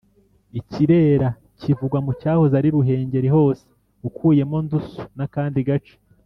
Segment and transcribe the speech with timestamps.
[0.59, 1.29] ikirera:
[1.59, 3.65] kivugwa mu cyahoze ari ruhengeri hose
[4.07, 5.95] ukuyemo ndusu n’akandi gace